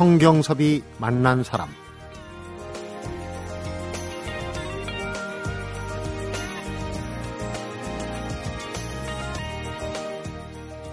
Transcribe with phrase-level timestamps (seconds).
[0.00, 1.68] 성경섭이 만난 사람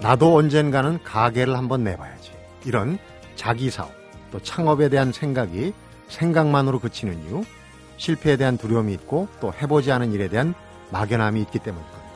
[0.02, 2.32] 나도 언젠가는 가게를 한번 내봐야지.
[2.66, 2.98] 이런
[3.34, 3.92] 자기 사업
[4.30, 5.72] 또 창업에 대한 생각이
[6.08, 7.44] 생각만으로 그치는 이유
[7.96, 10.52] 실패에 대한 두려움이 있고 또 해보지 않은 일에 대한
[10.90, 12.12] 막연함이 있기 때문일 겁니다.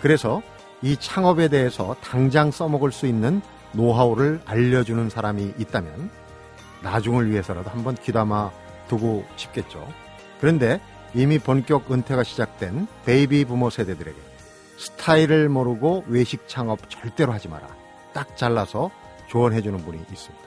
[0.00, 0.40] 그래서
[0.80, 3.42] 이 창업에 대해서 당장 써먹을 수 있는
[3.74, 6.10] 노하우를 알려주는 사람이 있다면
[6.82, 8.50] 나중을 위해서라도 한번 귀담아
[8.88, 9.86] 두고 싶겠죠.
[10.40, 10.80] 그런데
[11.14, 14.18] 이미 본격 은퇴가 시작된 베이비 부머 세대들에게
[14.76, 17.68] 스타일을 모르고 외식 창업 절대로 하지 마라.
[18.12, 18.90] 딱 잘라서
[19.28, 20.44] 조언해주는 분이 있습니다.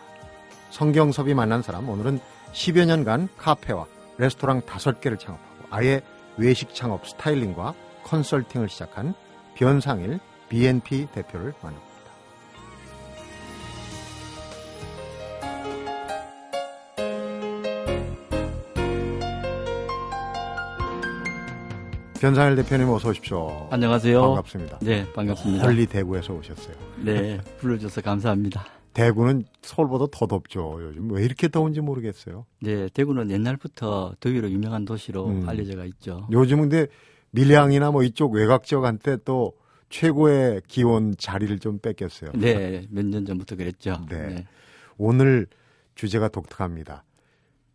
[0.71, 2.19] 성경섭이 만난 사람 오늘은
[2.51, 3.85] 10여 년간 카페와
[4.17, 6.01] 레스토랑 5개를 창업하고 아예
[6.37, 9.13] 외식 창업 스타일링과 컨설팅을 시작한
[9.55, 10.19] 변상일
[10.49, 11.86] BNP 대표를 만납니다.
[22.19, 23.67] 변상일 대표님 어서 오십시오.
[23.69, 24.19] 안녕하세요.
[24.21, 24.79] 반갑습니다.
[24.79, 25.63] 네, 반갑습니다.
[25.63, 26.75] 멀리 대구에서 오셨어요.
[27.03, 28.65] 네, 불러줘서 감사합니다.
[28.93, 30.79] 대구는 서울보다 더 덥죠.
[30.81, 32.45] 요즘 왜 이렇게 더운지 모르겠어요.
[32.61, 35.47] 네, 대구는 옛날부터 더위로 유명한 도시로 음.
[35.47, 36.27] 알려져 있죠.
[36.31, 36.87] 요즘 근데
[37.31, 39.53] 밀양이나 뭐 이쪽 외곽 지역 한테 또
[39.89, 42.31] 최고의 기온 자리를 좀 뺏겼어요.
[42.33, 44.03] 네, 몇 년 전부터 그랬죠.
[44.09, 44.45] 네.
[44.97, 45.45] 오늘
[45.93, 47.03] 주제가 독특합니다.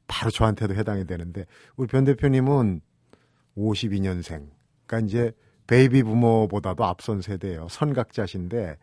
[0.08, 2.80] 바로 저한테도 해당이 되는데 우리 변 대표님은
[3.56, 4.48] 52년생.
[4.86, 5.32] 그러니까 이제
[5.66, 7.68] 베이비 부모보다도 앞선 세대예요.
[7.68, 8.76] 선각자신데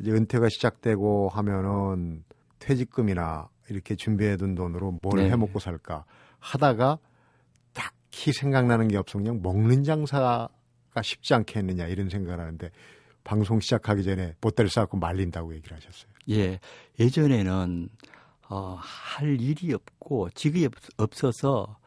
[0.00, 2.24] 이제 은퇴가 시작되고 하면은
[2.58, 5.30] 퇴직금이나 이렇게 준비해둔 돈으로 뭘 네.
[5.30, 6.04] 해먹고 살까
[6.40, 6.98] 하다가
[7.72, 10.48] 딱히 생각나는 게 없어 그냥 먹는 장사가
[11.02, 12.70] 쉽지 않겠느냐 이런 생각을 하는데
[13.24, 16.10] 방송 시작하기 전에 보따리 싸갖고 말린다고 얘기를 하셨어요.
[16.30, 16.58] 예,
[16.98, 17.88] 예전에는
[18.48, 21.78] 어, 할 일이 없고 직업이 없- 없어서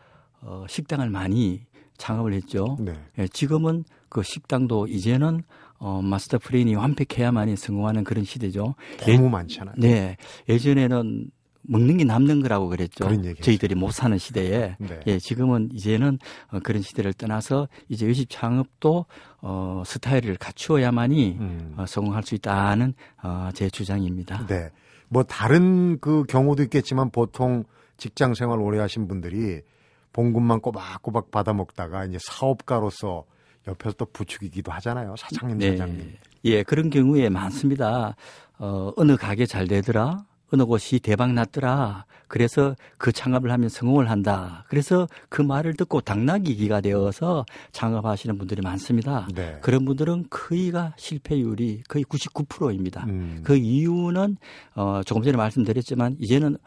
[0.41, 1.66] 어, 식당을 많이
[1.97, 2.78] 창업을 했죠.
[2.79, 2.94] 네.
[3.17, 5.44] 예, 지금은 그 식당도 이제는
[5.78, 8.75] 어, 마스터 플랜이 완벽해야만이 성공하는 그런 시대죠.
[9.06, 9.75] 너무 많잖아요.
[9.78, 10.17] 네,
[10.47, 11.29] 예전에는
[11.67, 13.09] 먹는 게 남는 거라고 그랬죠.
[13.41, 14.75] 저희들이 못 사는 시대에.
[14.79, 15.00] 네.
[15.07, 16.19] 예, 지금은 이제는
[16.51, 19.05] 어, 그런 시대를 떠나서 이제 외식 창업도
[19.41, 21.73] 어, 스타일을 갖추어야만이 음.
[21.78, 24.45] 어, 성공할 수 있다는 어, 제 주장입니다.
[24.47, 24.69] 네.
[25.09, 27.63] 뭐 다른 그 경우도 있겠지만 보통
[27.97, 29.61] 직장 생활 오래 하신 분들이
[30.16, 33.26] 봉급만 꼬박꼬박 받아 먹다가 이제 사업가로서
[33.68, 35.16] 옆에서 또 부추기기도 하잖아요.
[35.18, 36.18] 사장님, 사장님.
[36.46, 38.16] 예, 그런 경우에 많습니다.
[38.58, 40.24] 어, 어느 가게 잘 되더라.
[40.53, 42.06] 어느 곳이 대박 났더라.
[42.28, 44.64] 그래서 그 창업을 하면 성공을 한다.
[44.70, 49.28] 그래서 그 말을 듣고 당나귀기가 되어서 창업하시는 분들이 많습니다.
[49.36, 49.58] 네.
[49.62, 53.06] 그런 분들은 거의가 실패율이 거의 99%입니다.
[53.09, 53.42] 음.
[53.44, 54.38] 그 이유는
[54.76, 56.58] 어, 조금 전에 말씀드렸지만 이제는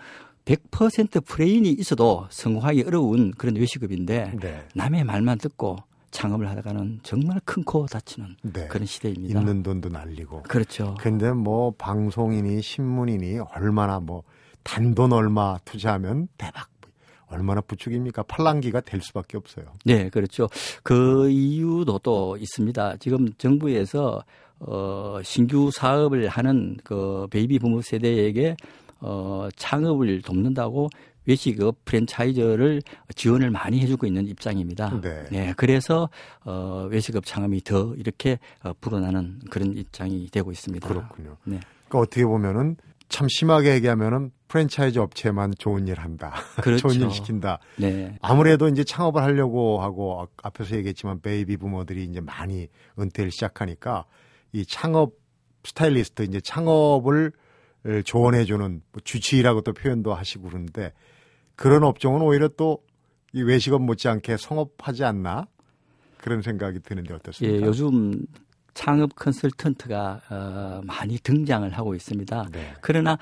[0.48, 4.66] 100% 프레인이 있어도 성공하기 어려운 그런 외식업인데 네.
[4.74, 5.76] 남의 말만 듣고
[6.10, 8.66] 창업을 하다가는 정말 큰 코 다치는 네.
[8.68, 9.40] 그런 시대입니다.
[9.40, 10.44] 있는 돈도 날리고.
[10.44, 10.96] 그렇죠.
[10.98, 14.22] 근데 뭐 방송이니 신문이니 얼마나 뭐
[14.62, 16.68] 단돈 얼마 투자하면 대박
[17.26, 18.22] 얼마나 부추깁니까?
[18.22, 19.66] 팔랑기가 될 수밖에 없어요.
[19.84, 20.48] 네, 그렇죠.
[20.82, 22.96] 그 이유도 또 있습니다.
[22.96, 24.24] 지금 정부에서
[24.60, 28.56] 어 신규 사업을 하는 그 베이비 부모 세대에게
[29.00, 30.88] 어 창업을 돕는다고
[31.26, 32.80] 외식업 franchisor를
[33.14, 35.00] 지원을 많이 해주고 있는 입장입니다.
[35.02, 35.52] 네.
[35.56, 36.08] 그래서
[36.44, 40.88] 어 외식업 창업이 더 이렇게 어, 불어나는 그런 입장이 되고 있습니다.
[40.88, 41.36] 그렇군요.
[41.44, 41.60] 네.
[41.88, 42.76] 그러니까 어떻게 보면은
[43.08, 46.34] 참 심하게 얘기하면은 프랜차이즈 업체만 좋은 일 한다.
[46.62, 46.88] 그렇죠.
[46.88, 47.58] 좋은 일 시킨다.
[47.76, 48.16] 네.
[48.22, 54.04] 아무래도 이제 창업을 하려고 하고 아- 앞에서 얘기했지만 베이비 부머들이 이제 많이 은퇴를 시작하니까
[54.52, 55.12] 이 창업
[55.64, 57.32] 스타일리스트 이제 창업을
[58.04, 60.92] 조언해주는 뭐 주치의라고 또 표현도 하시고 그러는데
[61.56, 62.88] 그런 업종은 오히려 또
[63.32, 65.46] 이 외식업 못지않게 성업하지 않나
[66.18, 67.66] 그런 생각이 드는데 예, 어떻습니까?
[67.66, 68.26] 요즘
[68.74, 72.48] 창업 컨설턴트가 어, 많이 등장을 하고 있습니다.
[72.52, 72.74] 네.
[72.80, 73.18] 그러나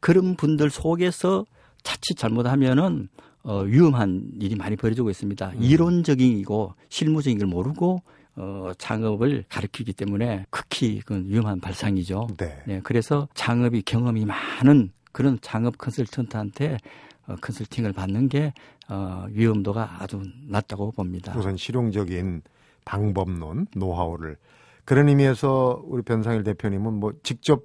[0.00, 1.44] 그런 분들 속에서
[1.82, 3.08] 자칫 잘못하면은
[3.42, 5.50] 어, 위험한 일이 많이 벌어지고 있습니다.
[5.50, 5.62] 음.
[5.62, 8.02] 이론적이고 실무적인 걸 모르고
[8.36, 12.28] 어, 창업을 가르치기 때문에 극히 그 위험한 발상이죠.
[12.38, 12.62] 네.
[12.66, 16.78] 네, 그래서 창업이 경험이 많은 그런 창업 컨설턴트한테
[17.26, 18.52] 어, 컨설팅을 받는 게
[18.88, 21.34] 어, 위험도가 아주 낮다고 봅니다.
[21.36, 22.42] 우선 실용적인
[22.84, 24.36] 방법론, 노하우를
[24.84, 27.64] 그런 의미에서 우리 변상일 대표님은 뭐 직접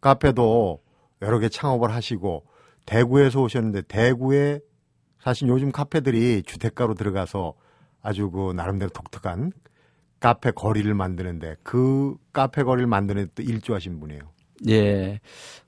[0.00, 0.80] 카페도
[1.22, 2.44] 여러 개 창업을 하시고
[2.86, 4.60] 대구에서 오셨는데 대구에
[5.20, 7.54] 사실 요즘 카페들이 주택가로 들어가서
[8.02, 9.52] 아주 그 나름대로 독특한
[10.22, 14.20] 카페 거리를 만드는데 그 카페 거리를 만드는 데또 일조하신 분이에요.
[14.68, 15.18] 예.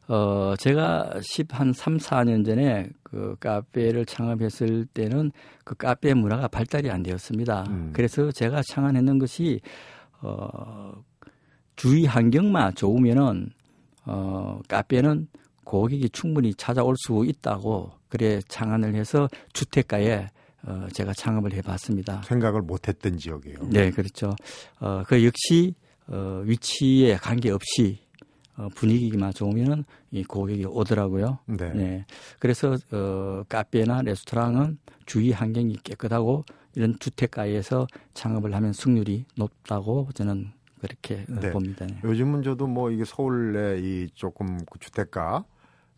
[0.07, 5.33] 어, 제가 10, 한 3, 4년 전에 그 카페를 창업했을 때는
[5.65, 7.65] 그 카페 문화가 발달이 안 되었습니다.
[7.69, 7.91] 음.
[7.93, 9.61] 그래서 제가 창안했는 것이,
[10.21, 10.93] 어,
[11.75, 13.51] 주위 환경만 좋으면은,
[14.07, 15.27] 어, 카페는
[15.65, 20.29] 고객이 충분히 찾아올 수 있다고 그래 창안을 해서 주택가에
[20.67, 22.23] 어, 제가 창업을 해봤습니다.
[22.23, 23.59] 생각을 못했던 지역이에요.
[23.71, 24.35] 네, 그렇죠.
[24.81, 25.75] 어, 그 역시
[26.07, 28.05] 어, 위치에 관계없이
[28.57, 31.39] 어, 분위기만 좋으면은 이 고객이 오더라고요.
[31.47, 31.73] 네.
[31.73, 32.07] 네.
[32.39, 36.45] 그래서 어, 카페나 레스토랑은 주위 환경이 깨끗하고
[36.77, 41.51] 이런 주택가에서 창업을 하면 승률이 높다고 저는 그렇게 네.
[41.51, 41.87] 봅니다.
[41.87, 41.99] 네.
[42.05, 45.45] 요즘은 저도 뭐 이게 서울에 이 조금 그 주택가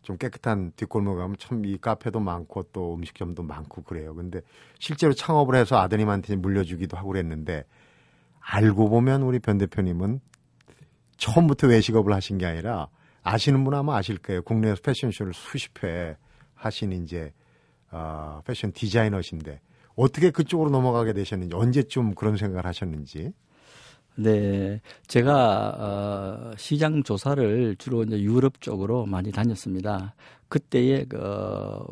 [0.01, 4.15] 좀 깨끗한 뒷골목 가면 참 이 카페도 많고 또 음식점도 많고 그래요.
[4.15, 4.41] 근데
[4.79, 7.65] 실제로 창업을 해서 아드님한테 물려주기도 하고 그랬는데
[8.39, 10.21] 알고 보면 우리 변 대표님은
[11.17, 12.87] 처음부터 외식업을 하신 게 아니라
[13.23, 14.41] 아시는 분 아마 아실 거예요.
[14.43, 16.15] 국내에서 패션쇼를 수십 회
[16.53, 17.33] 하신 이제
[17.91, 19.59] 어, 패션 디자이너신데
[19.95, 23.33] 어떻게 그쪽으로 넘어가게 되셨는지 언제쯤 그런 생각을 하셨는지
[24.17, 30.15] 네, 제가 어, 시장 조사를 주로 이제 유럽 쪽으로 많이 다녔습니다.
[30.49, 31.85] 그때의 그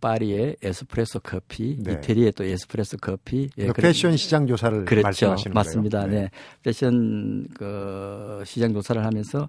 [0.00, 1.94] 파리의 에스프레소 커피, 네.
[1.94, 3.48] 이태리의 또 에스프레소 커피.
[3.58, 5.06] 예, 그 패션 시장 조사를 그렇죠.
[5.06, 6.00] 말씀하시는 맞습니다.
[6.02, 6.12] 거예요?
[6.12, 6.20] 네.
[6.22, 6.30] 네.
[6.62, 9.48] 패션 그 시장 조사를 하면서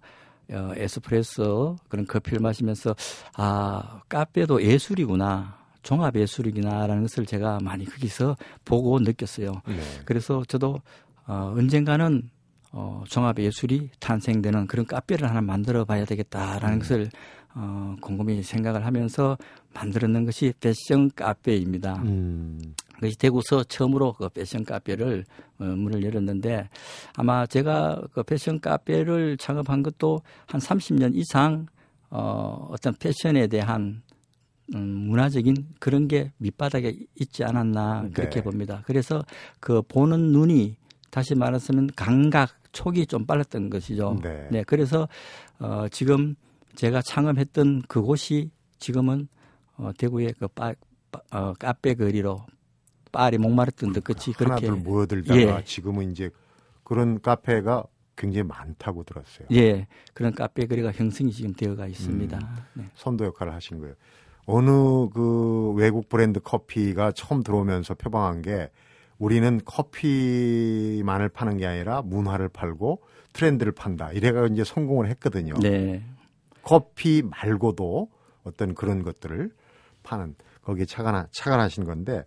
[0.51, 2.95] 어, 에스프레소 그런 커피를 마시면서
[3.35, 5.59] 아 카페도 예술이구나.
[5.81, 8.35] 종합 예술이구나라는 것을 제가 많이 거기서
[8.65, 9.61] 보고 느꼈어요.
[9.65, 9.79] 네.
[10.05, 10.81] 그래서 저도
[11.29, 12.27] 어, 언젠가는
[12.71, 16.79] 어, 종합 예술이 탄생되는 그런 카페를 하나 만들어 봐야 되겠다라는 음.
[16.79, 17.09] 것을
[17.53, 19.37] 어, 곰곰이 생각을 하면서
[19.75, 22.01] 만들었는 것이 패션 카페입니다.
[22.03, 22.73] 음.
[22.95, 25.23] 그것이 대구서 처음으로 그 패션 카페를
[25.59, 26.67] 어, 문을 열었는데
[27.15, 31.67] 아마 제가 그 패션 카페를 창업한 것도 한 30년 이상
[32.09, 34.01] 어, 어떤 패션에 대한
[34.73, 38.43] 음, 문화적인 그런 게 밑바닥에 있지 않았나 그렇게 네.
[38.43, 38.81] 봅니다.
[38.85, 39.23] 그래서
[39.59, 40.75] 그 보는 눈이
[41.09, 44.19] 다시 말해서는 감각 촉이 좀 빨랐던 것이죠.
[44.21, 44.47] 네.
[44.51, 45.07] 네 그래서
[45.59, 46.35] 어, 지금
[46.75, 49.27] 제가 창업했던 그곳이 지금은
[49.77, 50.73] 어, 대구의 그 바,
[51.11, 52.45] 바, 어, 카페 거리로
[53.11, 55.63] 파리 목마르던 듯 끝이 그렇게 하나둘 모여들다가 예.
[55.63, 56.29] 지금은 이제
[56.83, 57.85] 그런 카페가
[58.15, 59.47] 굉장히 많다고 들었어요.
[59.53, 62.37] 예, 그런 카페 거리가 형성이 지금 되어가 있습니다.
[62.37, 62.83] 음, 네.
[62.95, 63.95] 선도 역할을 하신 거예요.
[64.45, 64.69] 어느
[65.13, 68.69] 그 외국 브랜드 커피가 처음 들어오면서 표방한 게
[69.19, 73.01] 우리는 커피만을 파는 게 아니라 문화를 팔고
[73.33, 74.11] 트렌드를 판다.
[74.11, 75.53] 이래가 이제 성공을 했거든요.
[75.61, 76.03] 네.
[76.63, 78.09] 커피 말고도
[78.43, 79.51] 어떤 그런 것들을
[80.03, 82.23] 파는 거기에 차관 차관하신 건데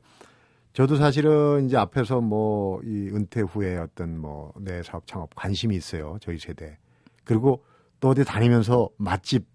[0.72, 6.18] 저도 사실은 이제 앞에서 뭐 이 은퇴 후에 어떤 뭐 내 사업 창업 관심이 있어요.
[6.20, 6.78] 저희 세대.
[7.24, 7.64] 그리고
[8.00, 9.46] 또 어디 다니면서 맛집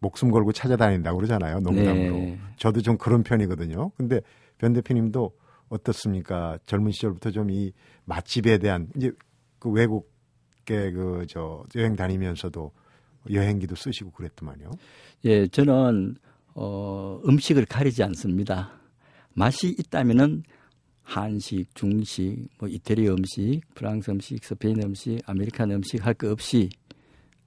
[0.00, 1.60] 목숨 걸고 찾아다닌다고 그러잖아요.
[1.60, 2.12] 농담으로.
[2.16, 2.38] 네.
[2.56, 3.90] 저도 좀 그런 편이거든요.
[3.96, 4.20] 근데
[4.58, 5.30] 변 대표님도
[5.72, 6.58] 어떻습니까?
[6.66, 7.72] 젊은 시절부터 좀 이
[8.04, 9.12] 맛집에 대한 이제
[9.58, 12.72] 그 외국에 그저 여행 다니면서도
[13.32, 14.70] 여행기도 쓰시고 그랬더만요.
[15.24, 16.16] 예, 저는
[16.54, 18.72] 어 음식을 가리지 않습니다.
[19.34, 20.42] 맛이 있다면은
[21.02, 26.68] 한식, 중식, 뭐 이태리 음식, 프랑스 음식, 스페인 음식, American 음식 할 거 없이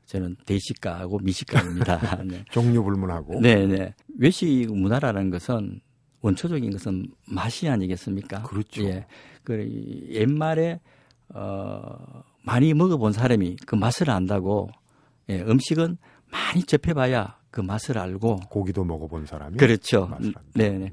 [0.06, 2.24] 저는 대식가하고 미식가입니다.
[2.26, 2.44] 네.
[2.52, 3.40] 종류 불문하고.
[3.42, 3.94] 네, 네.
[4.20, 5.82] 외식 문화라는 것은
[6.26, 8.42] 원초적인 것은 맛이 아니겠습니까?
[8.44, 8.84] 그렇죠.
[8.84, 9.06] 예.
[9.44, 9.64] 그
[10.10, 10.80] 옛말에
[11.30, 14.70] 어 많이 먹어본 사람이 그 맛을 안다고
[15.30, 15.98] 예, 음식은
[16.32, 20.10] 많이 접해봐야 그 맛을 알고 고기도 먹어본 사람이 그렇죠.
[20.56, 20.92] 네, 네.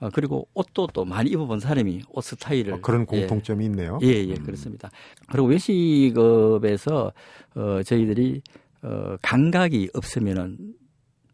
[0.00, 3.20] 어, 그리고 옷도 또 많이 입어본 사람이 옷 스타일을 어, 그런 예.
[3.20, 3.98] 공통점이 예, 있네요.
[4.02, 4.42] 예, 예, 음.
[4.42, 4.90] 그렇습니다.
[5.30, 7.12] 그리고 외식업에서
[7.54, 8.40] 어, 저희들이
[8.82, 10.56] 어, 감각이 없으면은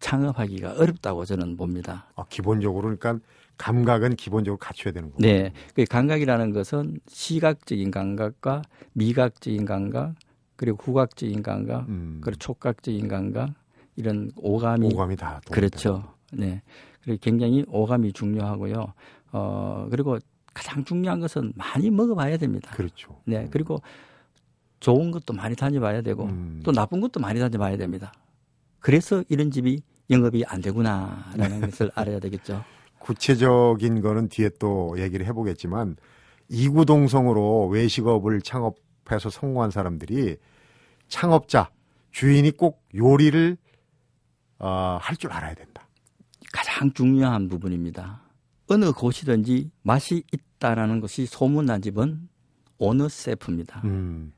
[0.00, 2.06] 창업하기가 어렵다고 저는 봅니다.
[2.16, 3.18] 아, 기본적으로 그러니까
[3.58, 5.22] 감각은 기본적으로 갖춰야 되는 거고.
[5.22, 5.52] 네.
[5.74, 8.62] 그 감각이라는 것은 시각적인 감각과
[8.92, 10.14] 미각적인 감각,
[10.56, 12.20] 그리고 후각적인 감각, 음.
[12.22, 13.54] 그리고 촉각적인 감각
[13.96, 16.04] 이런 오감이 오감이 다 그렇죠.
[16.32, 16.62] 네.
[17.02, 18.92] 그리고 굉장히 오감이 중요하고요.
[19.32, 20.18] 어 그리고
[20.52, 22.70] 가장 중요한 것은 많이 먹어봐야 됩니다.
[22.74, 23.20] 그렇죠.
[23.24, 23.40] 네.
[23.40, 23.48] 음.
[23.50, 23.80] 그리고
[24.80, 26.60] 좋은 것도 많이 다녀봐야 되고 음.
[26.64, 28.12] 또 나쁜 것도 많이 다녀봐야 됩니다.
[28.86, 32.62] 그래서 이런 집이 영업이 안 되구나라는 것을 알아야 되겠죠.
[33.00, 35.96] 구체적인 거는 뒤에 또 얘기를 해보겠지만
[36.48, 40.36] 이구동성으로 외식업을 창업해서 성공한 사람들이
[41.08, 41.68] 창업자
[42.12, 43.56] 주인이 꼭 요리를
[44.60, 45.88] 어, 할 줄 알아야 된다.
[46.52, 48.22] 가장 중요한 부분입니다.
[48.68, 52.28] 어느 곳이든지 맛이 있다라는 것이 소문난 집은
[52.78, 53.80] 오너 세프입니다.
[53.84, 54.32] 음.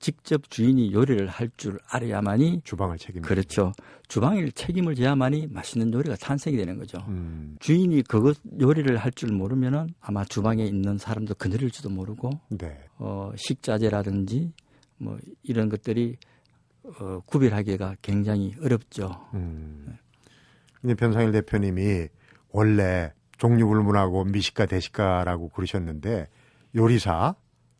[0.00, 3.22] 직접 주인이 요리를 할 줄 알아야만이 주방을 책임.
[3.22, 3.72] 그렇죠.
[4.08, 6.98] 주방일 책임을 져야만이 맛있는 요리가 탄생이 되는 거죠.
[7.08, 12.78] 음, 주인이 그것 요리를 할 줄 모르면은 아마 주방에 있는 사람도 그늘일지도 모르고 네.
[12.98, 14.52] 어, 식자재라든지
[14.98, 16.16] 뭐 이런 것들이
[17.00, 19.10] 어, 구별하기가 굉장히 어렵죠.
[19.34, 19.96] 음.
[20.80, 22.08] 근데 변상일 대표님이
[22.50, 26.26] 원래 종류불문하고 미식가 대식가라고 그러셨는데
[26.76, 27.34] 요리사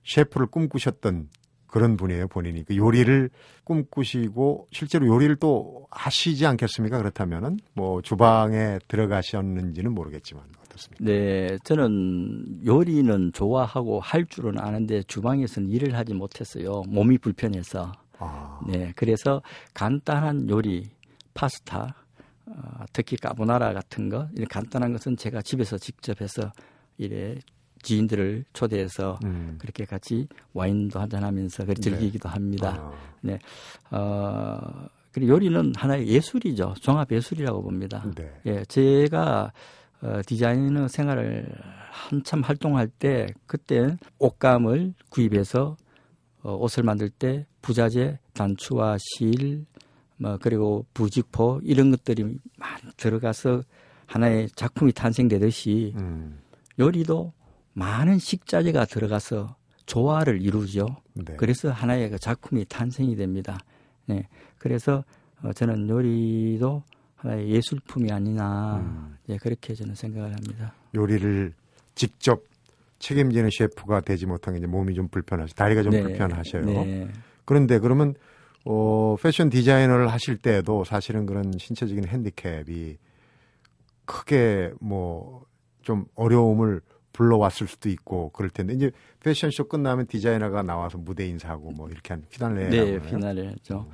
[0.05, 1.29] 셰프를 꿈꾸셨던
[1.75, 3.31] 그런 분이에요 본인이 그 요리를
[3.65, 11.05] 꿈꾸시고 실제로 요리를 또 하시지 않겠습니까 그렇다면은 뭐 주방에 들어가셨는지는 모르겠지만 어떻습니까?
[11.05, 16.85] 네, 저는 요리는 좋아하고 할 줄은 아는데 주방에서는 일을 하지 못했어요.
[16.87, 17.91] 몸이 불편해서.
[18.21, 19.43] 아, 네, 그래서
[19.75, 20.91] 간단한 요리,
[21.35, 21.93] 파스타,
[22.47, 26.53] 어, 특히 까보나라 같은 거, 이런 간단한 것은 제가 집에서 직접 해서
[26.99, 27.35] 이래
[27.85, 29.57] 지인들을 초대해서 음.
[29.61, 31.75] 그렇게 같이 와인도 한잔하면서 네.
[31.75, 32.93] 즐기기도 합니다.
[33.91, 36.75] 아, 어, 그리고 요리는 하나의 예술이죠.
[36.81, 38.05] 종합 예술이라고 봅니다.
[38.17, 38.33] 네.
[38.47, 39.53] 예, 제가
[40.03, 41.47] 어, 디자이너 생활을
[41.91, 45.77] 한참 활동할 때 그때 옷감을 구입해서
[46.43, 49.65] 어, 옷을 만들 때 부자재, 단추와 실,
[50.17, 52.25] 뭐 그리고 부직포 이런 것들이
[52.59, 53.63] 많이 들어가서
[54.07, 56.39] 하나의 작품이 탄생되듯이 음,
[56.79, 57.33] 요리도
[57.75, 60.87] 많은 식자재가 들어가서 조화를 이루죠.
[61.13, 61.37] 네.
[61.37, 63.59] 그래서 하나의 그 작품이 탄생이 됩니다.
[64.07, 64.29] 네.
[64.59, 65.05] 그래서
[65.43, 66.83] 어, 저는 요리도
[67.17, 69.17] 하나의 예술품이 아니나 음.
[69.29, 70.75] 예, 그렇게 저는 생각을 합니다.
[70.95, 71.53] 요리를
[71.95, 72.43] 직접
[72.99, 76.03] 책임지는 셰프가 되지 못한 게 이제 몸이 좀 불편하시, 다리가 좀 네.
[76.03, 76.65] 불편하셔요.
[76.65, 77.09] 네.
[77.45, 78.15] 그런데 그러면
[78.65, 82.97] 어, 패션 디자이너를 하실 때도 사실은 그런 신체적인 핸디캡이
[84.07, 85.45] 크게 뭐
[85.85, 86.81] 좀 어려움을
[87.15, 88.91] 불러왔을 수도 있고 그럴 텐데 이제
[89.21, 93.89] 패션쇼 끝나면 디자이너가 나와서 무대 인사하고 뭐 이렇게 한 휘날레 네, 휘날레 했죠.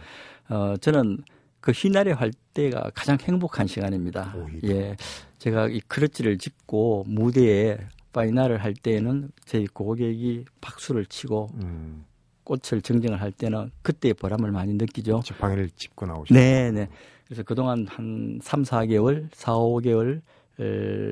[0.48, 1.18] 어, 저는
[1.60, 4.34] 그 휘날레 할 때가 가장 행복한 시간입니다.
[4.36, 4.68] 오히려.
[4.74, 4.96] 예.
[5.38, 7.78] 제가 이 크러치를 짓고 무대에
[8.12, 12.04] 파이널을 할 때에는 저희 고객이 박수를 치고 음,
[12.44, 15.20] 꽃을 정정을 할 때는 그때의 보람을 많이 느끼죠.
[15.24, 16.88] 지팡이를 짚고 나오시고 네, 네.
[17.26, 20.22] 그래서 그동안 한 3, 4개월, 4, 5개월 을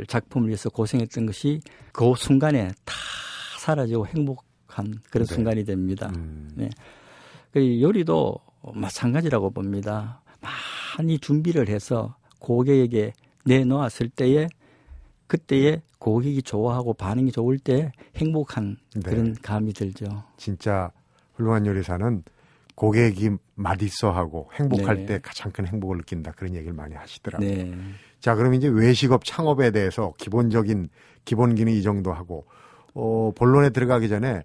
[0.07, 1.61] 작품을 위해서 고생했던 것이
[1.93, 2.95] 그 순간에 다
[3.59, 5.35] 사라지고 행복한 그런 네.
[5.35, 6.11] 순간이 됩니다.
[6.17, 6.69] 음, 네.
[7.53, 8.37] 그 요리도
[8.75, 10.23] 마찬가지라고 봅니다.
[10.41, 13.13] 많이 준비를 해서 고객에게
[13.45, 14.49] 내놓았을 때에
[15.27, 19.01] 그때에 고객이 좋아하고 반응이 좋을 때 행복한 네.
[19.03, 20.25] 그런 감이 들죠.
[20.37, 20.91] 진짜
[21.35, 22.23] 훌륭한 요리사는
[22.75, 25.07] 고객이 맛있어하고 행복할 네.
[25.07, 27.49] 때 가장 큰 행복을 느낀다 그런 얘기를 많이 하시더라고요.
[27.49, 27.75] 네.
[28.21, 30.89] 자, 그럼 이제 외식업 창업에 대해서 기본적인
[31.25, 32.47] 기본기는 이 정도 하고,
[32.95, 34.43] 어, 본론에 들어가기 전에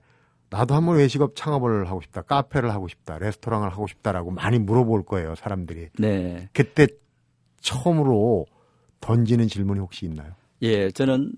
[0.49, 5.33] 나도 한번 외식업 창업을 하고 싶다, 카페를 하고 싶다, 레스토랑을 하고 싶다라고 많이 물어볼 거예요,
[5.35, 5.89] 사람들이.
[5.97, 6.49] 네.
[6.53, 6.87] 그때
[7.61, 8.45] 처음으로
[9.01, 10.33] 던지는 질문이 혹시 있나요?
[10.61, 11.33] 예, 저는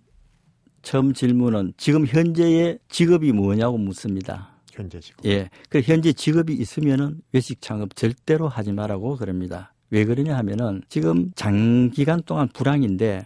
[0.82, 4.56] 처음 질문은 지금 현재의 직업이 뭐냐고 묻습니다.
[4.72, 5.24] 현재 지금.
[5.26, 5.50] 예.
[5.70, 9.74] 그 현재 직업이 있으면은 외식 창업 절대로 하지 말라고 그럽니다.
[9.92, 13.26] 왜 그러냐 하면은 지금 장기간 동안 불황인데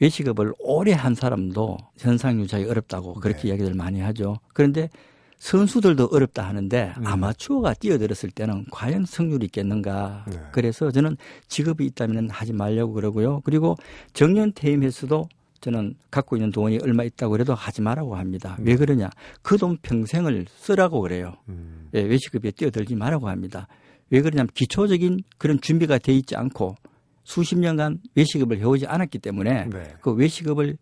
[0.00, 3.48] 외식업을 오래 한 사람도 현상 유지하기 어렵다고 그렇게 네.
[3.48, 4.36] 이야기들 많이 하죠.
[4.52, 4.90] 그런데
[5.38, 7.06] 선수들도 어렵다 하는데 음.
[7.06, 10.24] 아마추어가 뛰어들었을 때는 과연 승률이 있겠는가.
[10.28, 10.38] 네.
[10.52, 11.16] 그래서 저는
[11.48, 13.40] 직업이 있다면 하지 말려고 그러고요.
[13.44, 13.76] 그리고
[14.12, 15.28] 정년 퇴임해서도
[15.60, 18.56] 저는 갖고 있는 돈이 얼마 있다고 그래도 하지 말라고 합니다.
[18.60, 19.10] 왜 그러냐?
[19.42, 21.34] 그 돈 평생을 쓰라고 그래요.
[21.48, 23.68] 음, 예, 외식업에 뛰어들지 말라고 합니다.
[24.12, 26.76] 왜 그러냐면 기초적인 그런 준비가 돼 있지 않고
[27.24, 29.94] 수십 년간 외식업을 해오지 않았기 때문에 네.
[30.02, 30.76] 그 외식업을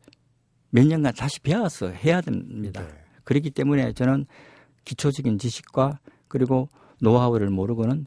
[0.71, 2.83] 몇 년간 다시 배워서 해야 됩니다.
[2.83, 2.89] 네.
[3.23, 4.27] 그렇기 때문에 저는
[4.85, 6.69] 기초적인 지식과 그리고
[7.01, 8.07] 노하우를 모르고는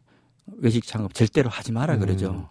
[0.57, 2.31] 외식 창업 절대로 하지 마라 그러죠.
[2.31, 2.45] 음.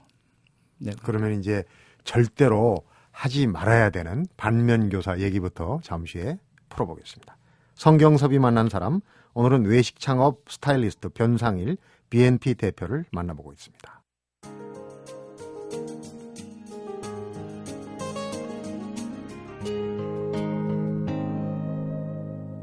[0.78, 0.92] 네.
[1.02, 1.64] 그러면 이제
[2.04, 2.78] 절대로
[3.10, 6.38] 하지 말아야 되는 반면 교사 얘기부터 잠시 후에
[6.70, 7.36] 풀어보겠습니다.
[7.74, 9.00] 성경섭이 만난 사람,
[9.34, 11.76] 오늘은 외식 창업 스타일리스트 변상일
[12.12, 14.02] BNP 대표를 만나보고 있습니다.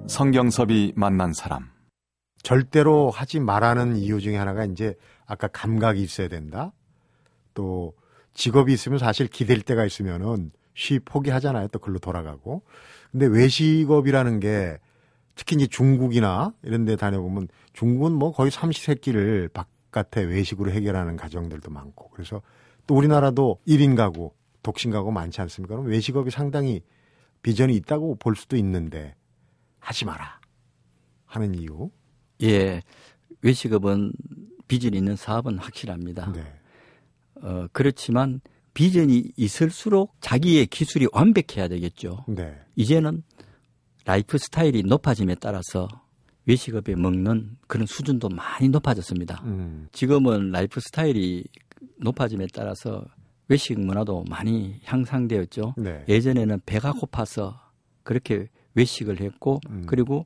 [0.06, 1.72] 성경섭이 만난 사람.
[2.44, 4.94] 절대로 하지 말라는 이유 중에 하나가 이제
[5.26, 6.72] 아까 감각이 있어야 된다.
[7.56, 7.96] 또
[8.36, 11.70] 직업이 있으면 사실 기댈 때가 있으면은 쉬 포기하잖아요.
[11.70, 12.62] 또 글로 돌아가고.
[13.12, 14.78] 근데 외식업이라는 게
[15.34, 17.48] 특히 이제 중국이나 이런 데 다녀보면
[17.80, 22.10] 중국은 뭐 거의 삼시세끼를 바깥에 외식으로 해결하는 가정들도 많고.
[22.10, 22.42] 그래서
[22.86, 24.34] 또 우리나라도 1인 가구,
[24.64, 25.76] 독신 가구 많지 않습니까?
[25.78, 26.82] 그럼 외식업이 상당히
[27.42, 29.16] 비전이 있다고 볼 수도 있는데
[29.80, 30.42] 하지 마라
[31.26, 31.90] 하는 이유
[32.44, 32.82] 예,
[33.44, 34.12] 외식업은
[34.68, 36.34] 비전이 있는 사업은 확실합니다.
[36.34, 36.44] 네.
[37.36, 38.42] 어, 그렇지만
[38.74, 42.26] 비전이 있을수록 자기의 기술이 완벽해야 되겠죠.
[42.28, 42.60] 네.
[42.76, 43.24] 이제는
[44.04, 45.88] 라이프 스타일이 높아짐에 따라서
[46.50, 49.44] 외식업에 먹는 그런 수준도 많이 높아졌습니다.
[49.46, 49.88] 음.
[49.92, 51.44] 지금은 라이프 스타일이
[51.98, 53.06] 높아짐에 따라서
[53.48, 55.76] 외식 문화도 많이 향상되었죠.
[55.78, 56.04] 네.
[56.10, 57.62] 예전에는 배가 고파서
[58.04, 59.84] 그렇게 외식을 했고 음.
[59.86, 60.26] 그리고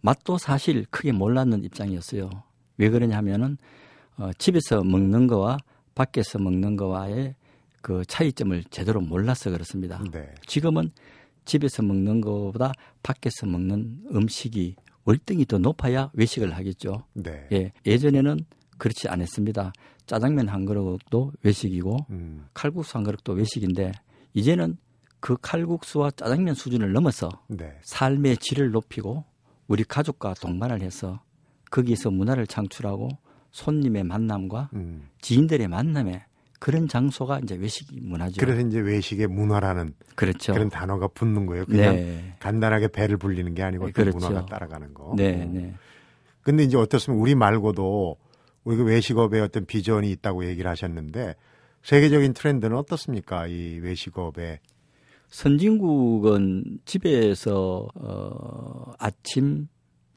[0.00, 2.30] 맛도 사실 크게 몰랐는 입장이었어요.
[2.76, 3.56] 왜 그러냐 하면은
[4.16, 5.58] 어, 집에서 먹는 거와
[5.96, 7.34] 밖에서 먹는 거와의
[7.82, 10.02] 그 차이점을 제대로 몰라서 그렇습니다.
[10.12, 10.32] 네.
[10.46, 10.90] 지금은
[11.44, 17.04] 집에서 먹는 것보다 밖에서 먹는 음식이 월등히 더 높아야 외식을 하겠죠.
[17.12, 17.46] 네.
[17.52, 18.38] 예, 예전에는
[18.78, 19.72] 그렇지 않았습니다.
[20.06, 22.46] 짜장면 한 그릇도 외식이고 음.
[22.54, 23.92] 칼국수 한 그릇도 외식인데
[24.34, 24.76] 이제는
[25.20, 27.78] 그 칼국수와 짜장면 수준을 넘어서 네.
[27.82, 29.24] 삶의 질을 높이고
[29.68, 31.22] 우리 가족과 동반을 해서
[31.70, 33.08] 거기에서 문화를 창출하고
[33.52, 35.08] 손님의 만남과 음.
[35.20, 36.26] 지인들의 만남에
[36.64, 38.40] 그런 장소가 이제 외식 문화죠.
[38.40, 40.54] 그래서 이제 외식의 문화라는 그렇죠.
[40.54, 41.66] 그런 단어가 붙는 거예요.
[41.66, 42.36] 그냥 네.
[42.38, 44.16] 간단하게 배를 불리는 게 아니고 어떤 그렇죠.
[44.16, 45.12] 문화가 따라가는 거.
[45.14, 45.50] 네, 어.
[45.52, 45.74] 네.
[46.40, 47.20] 근데 이제 어떻습니까?
[47.20, 48.16] 우리 말고도
[48.64, 51.34] 우리 그 외식업에 어떤 비전이 있다고 얘기를 하셨는데
[51.82, 53.46] 세계적인 트렌드는 어떻습니까?
[53.46, 54.60] 이 외식업에
[55.28, 59.68] 선진국은 집에서 어, 아침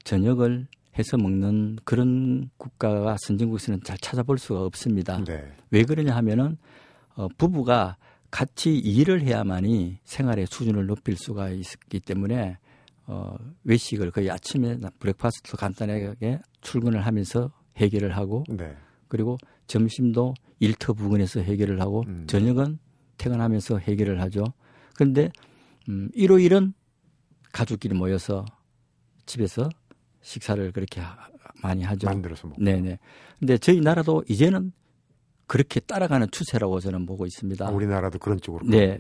[0.06, 5.24] 저녁을 해서 먹는 그런 국가가 선진국에서는 잘 찾아볼 수가 없습니다.
[5.24, 5.52] 네.
[5.72, 6.58] 왜 그러냐 하면은
[7.16, 7.98] 어, 부부가
[8.32, 12.58] 같이 일을 해야만이 생활의 수준을 높일 수가 있기 때문에
[13.06, 18.76] 어, 외식을 거의 아침에 브렉파스트 간단하게 출근을 하면서 해결을 하고 네.
[19.08, 19.38] 그리고
[19.68, 22.26] 점심도 일터 부근에서 해결을 하고 음.
[22.28, 22.80] 저녁은
[23.18, 24.44] 퇴근하면서 해결을 하죠.
[24.96, 25.30] 그런데
[25.90, 26.74] 음, 일요일은
[27.54, 28.46] 가족끼리 모여서
[29.26, 29.70] 집에서
[30.28, 31.16] 식사를 그렇게 하-
[31.64, 32.06] 많이 하죠.
[32.08, 32.62] 만들어서 먹고.
[32.62, 33.00] 네네.
[33.40, 34.74] 근데 저희 나라도 이제는
[35.48, 37.66] 그렇게 따라가는 추세라고 저는 보고 있습니다.
[37.66, 38.98] 아, 우리나라도 그런 쪽으로 네.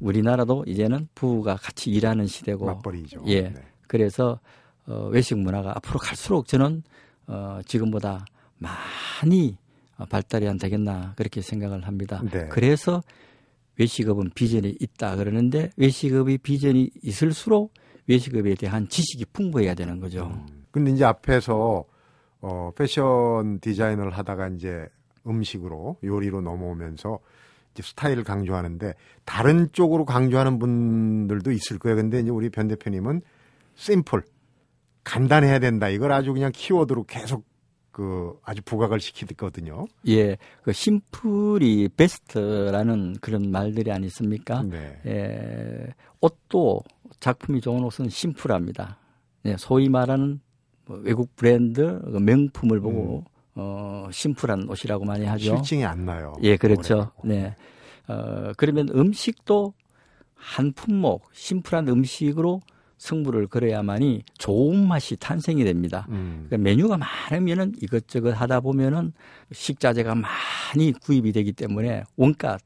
[0.00, 3.22] 우리나라도 이제는 부부가 같이 일하는 시대고 맞벌이죠.
[3.26, 3.42] 예.
[3.42, 3.54] 네.
[3.86, 4.40] 그래서
[4.86, 6.82] 어, 외식 문화가 앞으로 갈수록 저는
[7.28, 8.24] 어, 지금보다
[8.58, 9.56] 많이
[9.96, 12.20] 어, 발달이 안 되겠나 그렇게 생각을 합니다.
[12.32, 12.48] 네.
[12.48, 13.00] 그래서
[13.78, 17.72] 외식업은 비전이 있다 그러는데 외식업이 비전이 있을수록
[18.08, 20.26] 외식업에 대한 지식이 풍부해야 되는 거죠.
[20.26, 20.53] 음.
[20.74, 21.84] 근데 이제 앞에서
[22.40, 24.88] 어, 패션 디자인을 하다가 이제
[25.24, 27.20] 음식으로 요리로 넘어오면서
[27.72, 31.94] 이제 스타일을 강조하는데 다른 쪽으로 강조하는 분들도 있을 거예요.
[31.94, 33.22] 근데 이제 우리 변 대표님은
[33.76, 34.24] 심플
[35.04, 35.88] 간단해야 된다.
[35.88, 37.44] 이걸 아주 그냥 키워드로 계속
[37.92, 39.86] 그 아주 부각을 시키거든요.
[40.08, 44.64] 예, 그 심플이 베스트라는 그런 말들이 아니습니까?
[44.64, 45.00] 네.
[45.06, 46.82] 예, 옷도
[47.20, 48.98] 작품이 좋은 옷은 심플합니다.
[49.44, 50.40] 예, 소위 말하는
[50.86, 55.52] 뭐 외국 브랜드 그 명품을 보고 어, 심플한 옷이라고 많이 하죠.
[55.52, 55.56] 음.
[55.58, 56.34] 실증이 안 나요.
[56.42, 57.12] 예, 그렇죠.
[57.24, 57.54] 네.
[58.08, 59.72] 어, 그러면 음식도
[60.34, 62.60] 한 품목, 심플한 음식으로
[62.98, 66.06] 승부를 걸어야만이 좋은 맛이 탄생이 됩니다.
[66.10, 66.46] 음.
[66.48, 69.12] 그러니까 메뉴가 많으면은 이것저것 하다 보면은
[69.52, 72.58] 식자재가 많이 구입이 되기 때문에 원가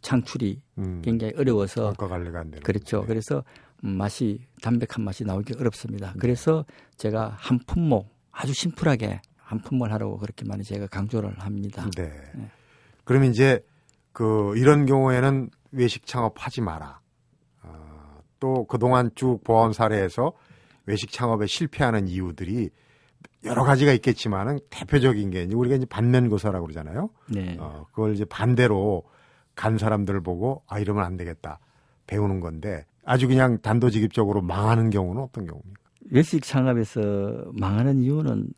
[0.00, 1.02] 창출이 음.
[1.04, 2.98] 굉장히 어려워서 원가 관리가 안 되는 그렇죠.
[2.98, 3.06] 거죠.
[3.06, 3.42] 그래서 음,
[3.82, 5.60] 맛이 담백한 맛이 나오기 네.
[5.60, 6.14] 어렵습니다.
[6.18, 6.64] 그래서
[6.96, 11.88] 제가 한 품목 아주 심플하게 한 품목을 하라고 그렇게 많이 제가 강조를 합니다.
[11.96, 12.10] 네.
[13.04, 13.64] 그러면 이제
[14.12, 17.00] 그 이런 경우에는 외식 창업하지 마라.
[17.62, 20.32] 어, 또 그동안 쭉 보온 사례에서
[20.86, 22.70] 외식 창업에 실패하는 이유들이
[23.44, 27.10] 여러 가지가 있겠지만은 대표적인 게 이제 우리가 이제 반면교사라고 그러잖아요.
[27.28, 27.56] 네.
[27.58, 29.02] 어, 그걸 이제 반대로
[29.54, 31.58] 간 사람들을 보고 아 이러면 안 되겠다
[32.06, 35.82] 배우는 건데 아주 그냥 단도직입적으로 망하는 경우는 어떤 경우입니까?
[36.10, 37.00] 외식 창업에서
[37.52, 38.48] 망하는 이유는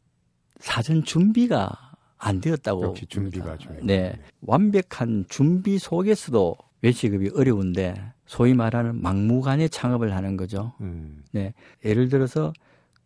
[0.58, 1.70] 사전 준비가
[2.18, 2.84] 안 되었다고.
[2.84, 3.62] 역시 준비가 봅니다.
[3.62, 3.86] 중요해요.
[3.86, 4.18] 네.
[4.40, 7.94] 완벽한 준비 속에서도 외식업이 어려운데
[8.26, 10.72] 소위 말하는 막무가내 창업을 하는 거죠.
[10.80, 11.52] 음, 네.
[11.84, 12.52] 예를 들어서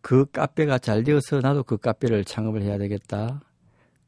[0.01, 3.41] 그 카페가 잘 되어서 나도 그 카페를 창업을 해야 되겠다.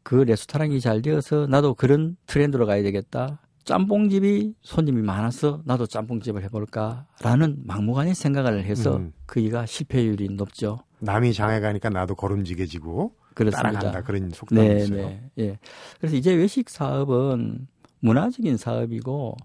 [0.04, 3.42] 그 레스토랑이 잘 되어서 나도 그런 트렌드로 가야 되겠다.
[3.64, 9.14] 짬뽕집이 손님이 많아서 나도 짬뽕집을 해볼까라는 막무가내 생각을 해서 음.
[9.26, 10.80] 그이가 실패율이 높죠.
[11.00, 13.72] 남이 장에 가니까 나도 걸음지게지고 그렇습니다.
[13.72, 15.08] 따라간다 그런 속담이 네, 있어요.
[15.08, 15.60] 네, 예.
[16.00, 17.68] 그래서 이제 외식 사업은
[18.00, 19.38] 문화적인 사업이고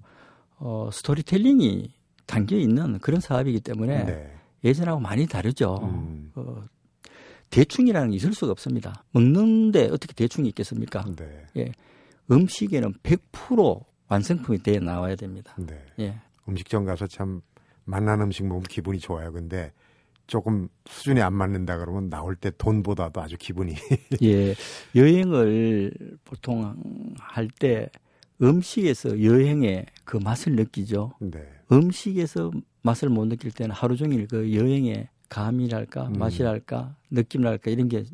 [0.59, 1.92] 어, 스토리텔링이
[2.26, 4.33] 담겨 있는 그런 사업이기 때문에 네.
[4.64, 5.79] 예전하고 많이 다르죠.
[5.83, 6.33] 음.
[6.35, 6.64] 어,
[7.50, 9.05] 대충이라는 게 있을 수가 없습니다.
[9.12, 11.05] 먹는데 어떻게 대충이 있겠습니까?
[11.55, 11.72] 네.
[12.31, 15.55] 음식에는 100% 완성품이 되어 나와야 됩니다.
[15.59, 15.83] 네.
[15.99, 16.21] 예.
[16.49, 17.40] 음식점 가서 참
[17.85, 19.33] 맛난 음식 먹으면 기분이 좋아요.
[19.33, 19.73] 근데
[20.27, 23.75] 조금 수준이 안 맞는다 그러면 나올 때 돈보다도 아주 기분이
[24.23, 24.55] 예
[24.95, 25.92] 여행을
[26.25, 27.88] 보통 할 때
[28.42, 31.12] 음식에서 여행의 그 맛을 느끼죠.
[31.21, 31.42] 네.
[31.73, 32.51] 음식에서
[32.83, 36.12] 맛을 못 느낄 때는 하루 종일 그 여행의 감이랄까 음.
[36.19, 38.05] 맛이랄까 느낌이랄까 이런 게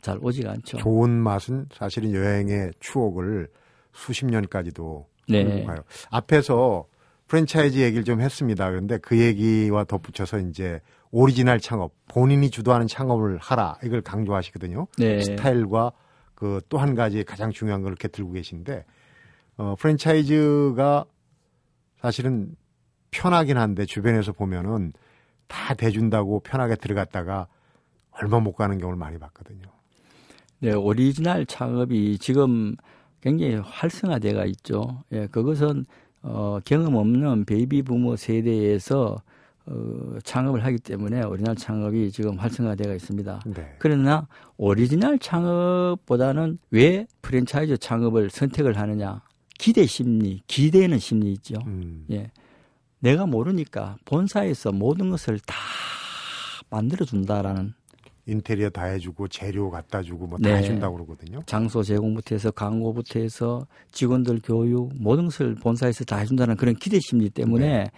[0.00, 0.76] 잘 오지가 않죠.
[0.78, 3.48] 좋은 맛은 사실은 여행의 추억을
[3.92, 5.64] 수십 년까지도 네.
[5.64, 5.78] 가요.
[6.10, 6.86] 앞에서
[7.26, 8.70] 프랜차이즈 얘기를 좀 했습니다.
[8.70, 14.86] 그런데 그 얘기와 덧붙여서 이제 오리지널 창업, 본인이 주도하는 창업을 하라 이걸 강조하시거든요.
[14.98, 15.20] 네.
[15.22, 15.92] 스타일과
[16.34, 18.84] 그 또 한 가지 가장 중요한 걸 이렇게 들고 계신데
[19.56, 21.04] 어, 프랜차이즈가
[22.00, 22.54] 사실은
[23.10, 24.92] 편하긴 한데 주변에서 보면은
[25.48, 27.48] 다 대준다고 편하게 들어갔다가
[28.10, 29.62] 얼마 못 가는 경우를 많이 봤거든요.
[30.60, 32.76] 네, 오리지널 창업이 지금
[33.20, 35.02] 굉장히 활성화돼가 있죠.
[35.12, 35.84] 예, 그것은
[36.22, 39.20] 어, 경험 없는 베이비 부머 세대에서
[39.66, 43.40] 어, 창업을 하기 때문에 오리지널 창업이 지금 활성화돼가 있습니다.
[43.46, 43.76] 네.
[43.78, 44.26] 그러나
[44.56, 49.22] 오리지널 창업보다는 왜 프랜차이즈 창업을 선택을 하느냐?
[49.58, 51.56] 기대 심리, 기대는 심리 있죠.
[51.66, 52.30] 음, 예.
[53.00, 55.54] 내가 모르니까 본사에서 모든 것을 다
[56.70, 57.74] 만들어 준다라는
[58.28, 60.58] 인테리어 다 해주고 재료 갖다 주고 뭐다 네.
[60.58, 61.40] 해준다고 그러거든요.
[61.46, 67.30] 장소 제공부터 해서 광고부터 해서 직원들 교육 모든 것을 본사에서 다 해준다는 그런 기대 심리
[67.30, 67.90] 때문에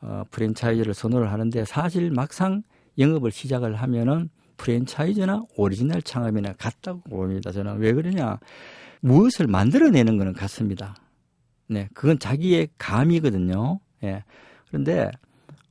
[0.00, 2.62] 어, 프랜차이즈를 선호를 하는데 사실 막상
[2.98, 7.50] 영업을 시작을 하면은 프랜차이즈나 오리지널 창업이나 같다고 봅니다.
[7.50, 8.38] 저는 왜 그러냐
[9.00, 10.94] 무엇을 만들어내는 거는 같습니다.
[11.68, 13.80] 네, 그건 자기의 감이거든요.
[14.04, 14.22] 예.
[14.68, 15.10] 그런데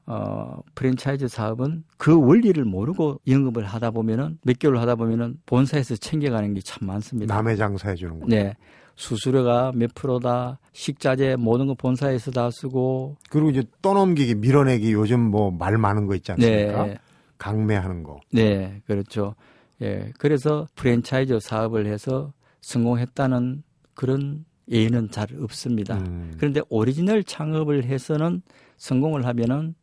[0.05, 6.53] 어, 프랜차이즈 사업은 그 원리를 모르고 영업을 하다 보면은 몇 개월 하다 보면은 본사에서 챙겨가는
[6.53, 7.33] 게 참 많습니다.
[7.35, 8.25] 남의 장사해 주는 거.
[8.27, 8.53] 네.
[8.95, 15.49] 수수료가 몇 프로다, 식자재 모든 거 본사에서 다 쓰고, 그리고 이제 떠넘기기, 밀어내기 요즘 뭐
[15.49, 16.85] 말 많은 거 있지 않습니까?
[16.85, 16.97] 네,
[17.37, 18.19] 강매하는 거.
[18.31, 19.33] 네, 그렇죠.
[19.81, 23.63] 예, 그래서 프랜차이즈 사업을 해서 성공했다는
[23.95, 25.97] 그런 예는 잘 없습니다.
[25.97, 28.41] 음, 그런데 오리지널 창업을 해서는
[28.77, 29.73] 성공을 하면은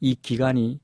[0.00, 0.80] 이 기간이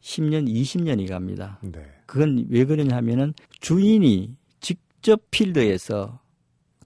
[0.00, 1.58] 10년, 20년이 갑니다.
[1.62, 1.84] 네.
[2.06, 6.20] 그건 왜 그러냐 하면은 주인이 직접 필드에서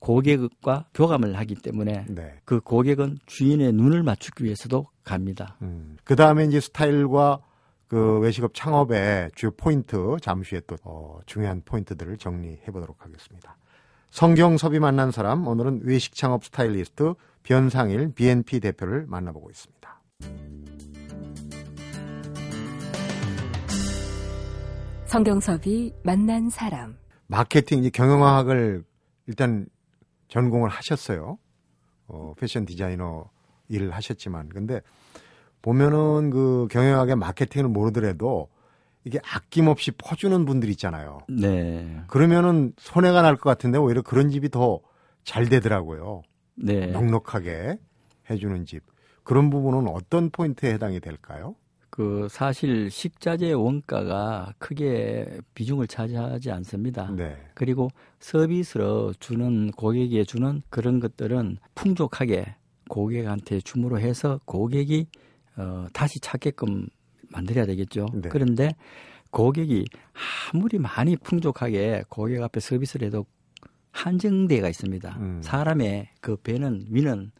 [0.01, 2.35] 고객과 교감을 하기 때문에 네.
[2.45, 5.57] 그 고객은 주인의 눈을 맞추기 위해서도 갑니다.
[5.63, 5.97] 음.
[6.05, 7.41] 그 다음에 이제 스타일과
[7.89, 13.57] 그 외식업 창업의 주요 포인트, 잠시 후에 또 어, 중요한 포인트들을 정리해 보도록 하겠습니다.
[14.11, 20.96] 성경섭이 만난 사람, 오늘은 외식 창업 스타일리스트 변상일 BNP 대표를 만나보고 있습니다.
[25.17, 26.99] 성경섭이 만난 사람.
[27.27, 28.85] 마케팅, 이제 경영학을
[29.27, 29.67] 일단
[30.29, 31.39] 전공을 하셨어요.
[32.07, 33.31] 어, 패션 디자이너
[33.69, 34.51] 일을 하셨지만.
[34.51, 34.83] 근데
[35.63, 38.51] 보면은 그 경영학의 마케팅을 모르더라도
[39.05, 41.21] 이게 아낌없이 퍼주는 분들 있잖아요.
[41.31, 41.99] 네.
[42.09, 44.83] 그러면은 손해가 날 것 같은데 오히려 그런 집이 더
[45.25, 46.23] 잘 되더라고요.
[46.57, 46.89] 네.
[46.89, 47.79] 넉넉하게
[48.29, 48.83] 해주는 집.
[49.25, 51.57] 그런 부분은 어떤 포인트에 해당이 될까요?
[51.97, 57.11] 그 사실 식자재 원가가 크게 비중을 차지하지 않습니다.
[57.17, 57.35] 네.
[57.55, 57.89] 그리고
[58.21, 62.55] 서비스로 주는 고객에 주는 그런 것들은 풍족하게
[62.91, 65.07] 고객한테 줌으로 해서 고객이
[65.57, 66.87] 어, 다시 찾게끔
[67.31, 68.09] 만들어야 되겠죠.
[68.13, 68.29] 네.
[68.29, 68.75] 그런데
[69.31, 69.87] 고객이
[70.53, 73.25] 아무리 많이 풍족하게 고객 앞에 서비스를 해도
[73.93, 75.17] 한정대가 있습니다.
[75.19, 75.41] 음.
[75.43, 77.33] 사람의 그 배는 위는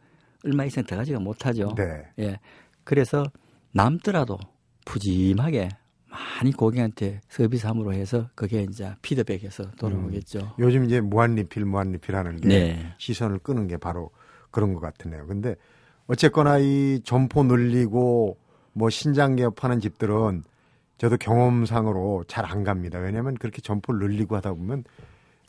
[0.43, 1.75] 얼마 이상 들어가지가 못하죠.
[1.75, 2.07] 네.
[2.17, 2.39] 예.
[2.83, 3.23] 그래서
[3.77, 4.39] 남더라도
[4.85, 5.69] 푸짐하게
[6.09, 10.55] 많이 고객한테 서비스함으로 해서 그게 이제 피드백해서 돌아오겠죠.
[10.57, 12.93] 요즘 이제 무한 리필, 무한 리필 하는 게 네.
[12.97, 14.09] 시선을 끄는 게 바로
[14.49, 15.27] 그런 것 같으네요.
[15.27, 15.55] 근데
[16.07, 18.37] 어쨌거나 이 점포 늘리고
[18.73, 20.43] 뭐 신장 개업하는 집들은
[20.97, 22.97] 저도 경험상으로 잘 안 갑니다.
[22.97, 24.85] 왜냐하면 그렇게 점포를 늘리고 하다 보면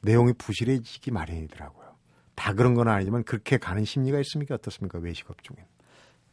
[0.03, 1.87] 내용이 부실해지기 마련이더라고요.
[2.35, 4.55] 다 그런 건 아니지만 그렇게 가는 심리가 있습니까?
[4.57, 4.99] 어떻습니까?
[4.99, 5.65] 외식업 중에.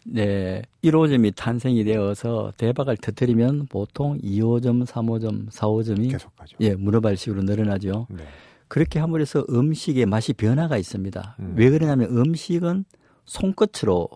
[0.06, 0.62] 네.
[0.84, 6.58] 1호점이 탄생이 되어서 대박을 터뜨리면 보통 2호점, 3호점, 4호점이 계속 가죠.
[6.62, 8.08] 예, 문어발식으로 늘어나죠.
[8.10, 8.24] 네.
[8.68, 11.36] 그렇게 함으로 해서 음식의 맛이 변화가 있습니다.
[11.40, 11.54] 음.
[11.58, 12.86] 왜 그러냐면 음식은
[13.26, 14.10] 손끝으로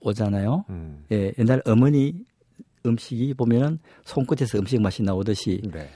[0.00, 0.64] 오잖아요.
[0.70, 1.04] 음.
[1.12, 2.14] 예, 옛날 어머니
[2.84, 5.88] 음식이 보면은 손끝에서 음식 맛이 나오듯이 네.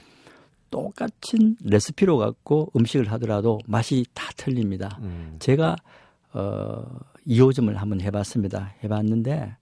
[0.71, 4.97] 똑같은 레시피로 갖고 음식을 하더라도 맛이 다 틀립니다.
[5.01, 5.35] 음.
[5.39, 5.75] 제가
[6.33, 6.83] 어
[7.27, 8.73] 2호점을 한번 해봤습니다.
[8.83, 9.55] 해봤는데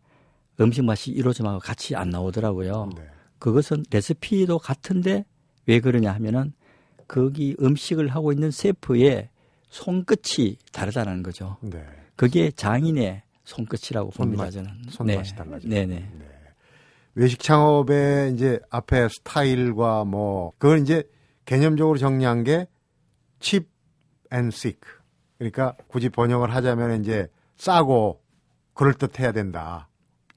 [0.60, 2.90] 음식 맛이 1호점하고 같이 안 나오더라고요.
[2.96, 3.04] 네.
[3.40, 5.26] 그것은 레시피도 같은데
[5.66, 6.54] 왜 그러냐 하면은
[7.08, 9.30] 거기 음식을 하고 있는 셰프의
[9.70, 11.58] 손끝이 다르다는 거죠.
[11.62, 11.86] 네.
[12.16, 14.50] 그게 장인의 손끝이라고 봅니다.
[14.50, 14.82] 손맛, 저는.
[14.90, 15.36] 손맛이 네.
[15.36, 15.68] 달라져.
[15.68, 15.96] 네네.
[15.96, 16.36] 네.
[17.16, 21.04] 외식 창업의 이제 앞에 스타일과 뭐 그걸 이제
[21.46, 22.68] 개념적으로 정리한 게
[23.40, 23.68] cheap
[24.34, 24.80] and sick.
[25.38, 28.22] 그러니까 굳이 번역을 하자면 이제 싸고
[28.74, 29.88] 그럴 듯 해야 된다.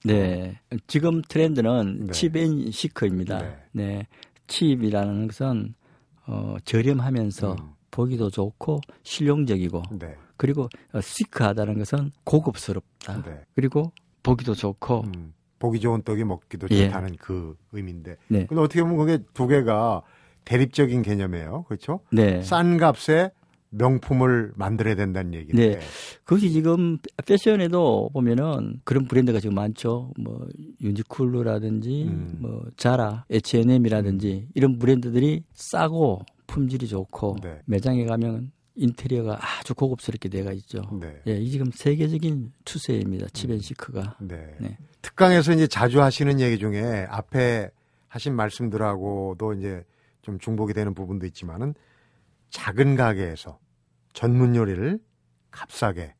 [0.04, 0.60] 네.
[0.86, 2.12] 지금 트렌드는 네.
[2.12, 3.38] 칩앤 시크입니다.
[3.38, 3.56] 네.
[3.72, 4.06] 네.
[4.46, 5.74] 칩이라는 것은
[6.26, 7.70] 어, 저렴하면서 음.
[7.90, 10.14] 보기도 좋고 실용적이고 네.
[10.36, 13.22] 그리고 어, 시크하다는 것은 고급스럽다.
[13.22, 13.40] 네.
[13.54, 16.86] 그리고 보기도 좋고 음, 보기 좋은 떡이 먹기도 예.
[16.86, 18.16] 좋다는 그 의미인데.
[18.28, 18.46] 네.
[18.46, 20.02] 근데 어떻게 보면 그게 두 개가
[20.44, 21.64] 대립적인 개념이에요.
[21.64, 22.00] 그렇죠?
[22.12, 22.42] 네.
[22.42, 23.30] 싼 값에
[23.70, 25.76] 명품을 만들어야 된다는 얘기인데.
[25.76, 25.80] 네.
[26.24, 30.12] 그것이 지금 패션에도 보면은 그런 브랜드가 지금 많죠.
[30.18, 30.46] 뭐
[30.80, 32.38] 유니클로라든지 음.
[32.40, 37.60] 뭐 자라, H&M이라든지 이런 브랜드들이 싸고 품질이 좋고 네.
[37.66, 40.82] 매장에 가면 인테리어가 아주 고급스럽게 돼가 있죠.
[41.00, 41.20] 네.
[41.26, 43.26] 예, 이 지금 세계적인 추세입니다.
[43.32, 44.18] 칩앤시크가.
[44.20, 44.56] 네.
[44.60, 44.78] 네.
[45.02, 47.70] 특강에서 이제 자주 하시는 얘기 중에 앞에
[48.06, 49.84] 하신 말씀들하고도 이제
[50.22, 51.74] 좀 중복이 되는 부분도 있지만은
[52.50, 53.58] 작은 가게에서
[54.12, 54.98] 전문 요리를
[55.50, 56.14] 값싸게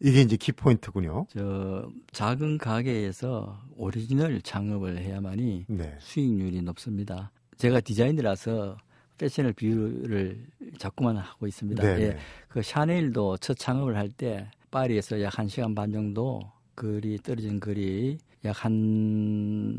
[0.00, 1.26] 이게 이제 키포인트군요.
[1.30, 5.96] 저 작은 가게에서 오리지널 창업을 해야만이 네.
[5.98, 7.30] 수익률이 높습니다.
[7.56, 8.76] 제가 디자이너라서
[9.16, 10.46] 패션을 비유를
[10.78, 11.82] 자꾸만 하고 있습니다.
[11.82, 12.02] 네.
[12.02, 12.18] 예, 네.
[12.48, 16.40] 그 샤넬도 첫 창업을 할 때 파리에서 약 한시간 반 정도
[16.74, 19.74] 거리 떨어진 거리 약 한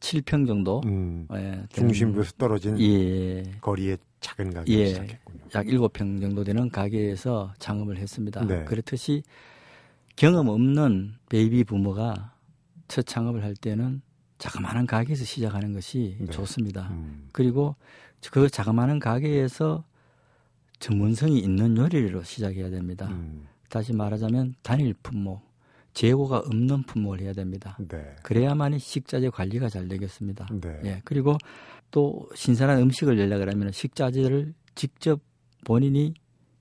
[0.00, 4.86] 7평 정도 음, 예, 중심부에서 떨어진 예, 거리의 작은 가게 예.
[4.86, 5.40] 시작했군요.
[5.54, 8.44] 약 7평 정도 되는 가게에서 창업을 했습니다.
[8.46, 8.64] 네.
[8.64, 9.22] 그렇듯이
[10.16, 12.34] 경험 없는 베이비 부모가
[12.88, 14.02] 첫 창업을 할 때는
[14.38, 16.26] 자그마한 가게에서 시작하는 것이 네.
[16.26, 16.88] 좋습니다.
[16.90, 17.76] 음, 그리고
[18.30, 19.84] 그 자그마한 가게에서
[20.78, 23.06] 전문성이 있는 요리로 시작해야 됩니다.
[23.08, 25.40] 음, 다시 말하자면 단일 품목,
[25.94, 27.76] 재고가 없는 품목을 해야 됩니다.
[27.78, 28.16] 네.
[28.22, 30.48] 그래야만이 식자재 관리가 잘 되겠습니다.
[30.60, 30.80] 네.
[30.84, 31.36] 예, 그리고
[31.92, 35.20] 또 신선한 음식을 내려고 하면 식자재를 직접
[35.64, 36.14] 본인이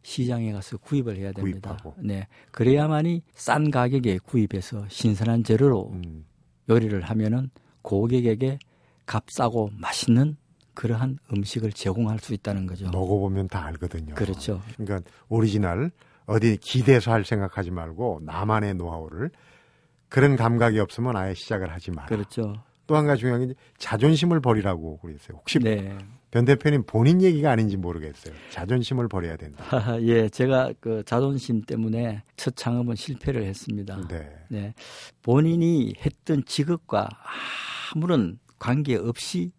[0.03, 1.69] 시장에 가서 구입을 해야 됩니다.
[1.71, 1.95] 구입하고.
[1.99, 6.25] 네, 그래야만이 싼 가격에 구입해서 신선한 재료로 음,
[6.69, 7.49] 요리를 하면은
[7.81, 8.59] 고객에게
[9.05, 10.37] 값싸고 맛있는
[10.73, 12.89] 그러한 음식을 제공할 수 있다는 거죠.
[12.91, 14.15] 먹어보면 다 알거든요.
[14.15, 14.61] 그렇죠.
[14.77, 15.91] 그러니까 오리지널
[16.25, 19.31] 어디 기대서 할 생각하지 말고 나만의 노하우를
[20.09, 22.07] 그런 감각이 없으면 아예 시작을 하지 마라.
[22.07, 22.63] 그렇죠.
[22.91, 25.37] 또 한 가지 중요한 게 자존심을 버리라고 그랬어요.
[25.37, 25.97] 혹시 네.
[26.29, 28.33] 변 대표님 본인 얘기가 아닌지 모르겠어요.
[28.49, 29.63] 자존심을 버려야 된다.
[30.03, 34.05] 예, 제가 그 자존심 때문에 첫 창업은 실패를 했습니다.
[34.09, 34.29] 네.
[34.49, 34.73] 네.
[35.21, 37.07] 본인이 했던 직업과
[37.95, 39.53] 아무런 관계 없이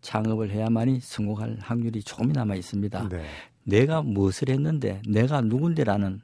[0.00, 3.10] 창업을 해야만이 성공할 확률이 조금이나마 있습니다.
[3.10, 3.24] 네.
[3.64, 6.22] 내가 무엇을 했는데 내가 누군데라는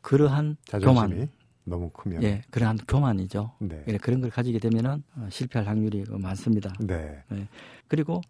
[0.00, 1.28] 그러한 자존심이 교만,
[1.64, 2.22] 너무 크면.
[2.22, 3.52] 예, 그러한 교만이죠.
[3.60, 3.84] 네.
[3.88, 6.72] 예, 그런 걸 가지게 되면은 어, 실패할 확률이 많습니다.
[6.80, 7.22] 네.
[7.88, 8.20] 그리고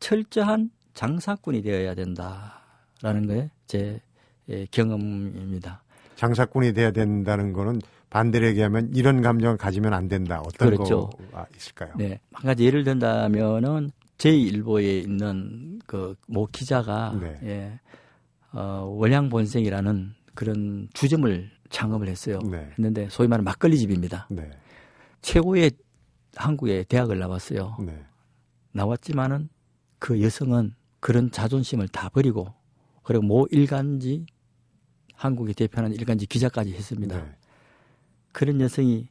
[0.00, 4.00] 철저한 장사꾼이 되어야 된다라는 게 제
[4.70, 5.82] 경험입니다.
[6.14, 10.40] 장사꾼이 돼야 된다는 거는 반대로 얘기하면 이런 감정을 가지면 안 된다.
[10.40, 11.10] 어떤 그렇죠.
[11.10, 11.92] 거가 있을까요?
[11.98, 17.38] 네, 한 가지 예를 든다면은 제1보에 있는 그모 기자가 네.
[17.42, 17.80] 예,
[18.52, 22.38] 어, 월양본생이라는 그런 주점을 창업을 했어요.
[22.50, 22.68] 네.
[22.78, 24.26] 했는데 소위 말하는 막걸리 집입니다.
[24.30, 24.50] 네.
[25.22, 25.72] 최고의
[26.34, 27.76] 한국의 대학을 나왔어요.
[27.80, 28.04] 네.
[28.72, 29.48] 나왔지만은
[29.98, 32.52] 그 여성은 그런 자존심을 다 버리고
[33.02, 34.26] 그리고 모 일간지
[35.14, 37.16] 한국이 대표하는 일간지 기자까지 했습니다.
[37.16, 37.36] 네.
[38.32, 39.08] 그런 여성이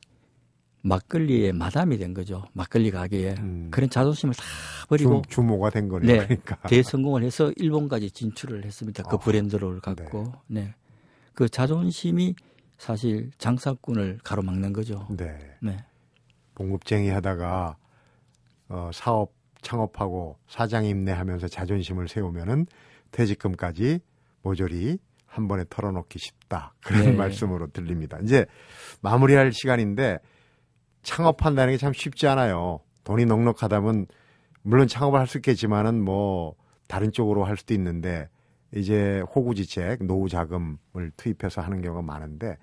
[0.84, 2.46] 막걸리의 마담이 된 거죠.
[2.54, 3.70] 막걸리 가게에 음.
[3.72, 4.44] 그런 자존심을 다
[4.88, 6.08] 버리고 주, 주모가 된 거네요.
[6.08, 6.58] 네, 그러니까.
[6.68, 9.02] 대성공을 해서 일본까지 진출을 했습니다.
[9.04, 10.76] 그 아, 브랜드를 갖고 네.
[11.36, 12.36] 그 자존심이
[12.78, 15.08] 사실 장사꾼을 가로막는 거죠.
[15.10, 15.38] 네.
[15.62, 15.78] 네.
[16.56, 17.78] 봉급쟁이 하다가
[18.70, 22.66] 어, 사업 창업하고 사장 임내하면서 자존심을 세우면은
[23.12, 24.00] 퇴직금까지
[24.42, 26.74] 모조리 한 번에 털어놓기 쉽다.
[26.84, 27.12] 그런 네.
[27.14, 28.18] 말씀으로 들립니다.
[28.24, 28.46] 이제
[29.02, 30.20] 마무리할 시간인데
[31.04, 32.80] 창업한다는 게 참 쉽지 않아요.
[33.04, 34.08] 돈이 넉넉하다면
[34.64, 36.56] 물론 창업을 할 수 있겠지만은 뭐
[36.88, 38.30] 다른 쪽으로 할 수도 있는데
[38.76, 42.58] 이제 호구지책, 노후 자금을 투입해서 하는 경우가 많은데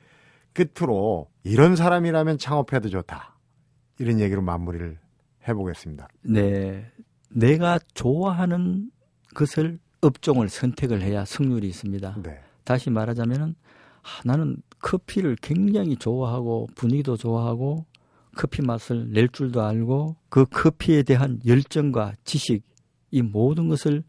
[0.52, 3.36] 끝으로 이런 사람이라면 창업해도 좋다.
[3.98, 4.98] 이런 얘기로 마무리를
[5.48, 6.08] 해보겠습니다.
[6.22, 6.90] 네.
[7.30, 8.90] 내가 좋아하는
[9.34, 12.18] 것을 업종을 선택을 해야 승률이 있습니다.
[12.22, 12.40] 네.
[12.64, 13.54] 다시 말하자면은
[14.02, 17.86] 아, 나는 커피를 굉장히 좋아하고 분위기도 좋아하고
[18.36, 22.64] 커피 맛을 낼 줄도 알고 그 커피에 대한 열정과 지식
[23.10, 24.02] 이 모든 것을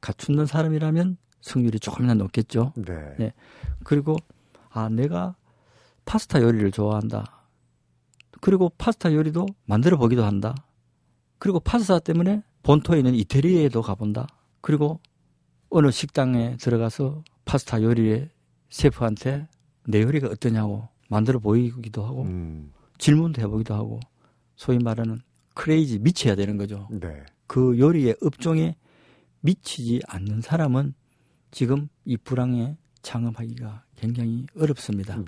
[0.00, 2.72] 갖추는 사람이라면 승률이 조금이나 높겠죠.
[2.76, 3.14] 네.
[3.18, 3.32] 네.
[3.84, 4.16] 그리고
[4.70, 5.36] 아 내가
[6.04, 7.46] 파스타 요리를 좋아한다.
[8.40, 10.54] 그리고 파스타 요리도 만들어 보기도 한다.
[11.38, 14.26] 그리고 파스타 때문에 본토에 있는 이태리에도 가본다.
[14.60, 15.00] 그리고
[15.70, 18.28] 어느 식당에 들어가서 파스타 요리의
[18.68, 19.48] 셰프한테
[19.86, 24.00] 내 요리가 어떠냐고 만들어 보이기도 하고 음, 질문도 해보기도 하고
[24.56, 25.20] 소위 말하는
[25.54, 26.88] 크레이지 미쳐야 되는 거죠.
[26.90, 27.24] 네.
[27.46, 28.76] 그 요리의 업종에
[29.40, 30.94] 미치지 않는 사람은
[31.50, 35.18] 지금 이 불황에 창업하기가 굉장히 어렵습니다.